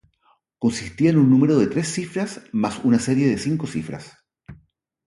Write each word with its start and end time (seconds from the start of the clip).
Consistía 0.63 1.11
en 1.11 1.19
un 1.23 1.29
número 1.29 1.59
de 1.59 1.67
tres 1.67 1.93
cifras 1.93 2.41
más 2.53 2.83
una 2.83 2.97
serie 2.97 3.27
de 3.27 3.37
cinco 3.37 3.67
cifras. 3.67 4.13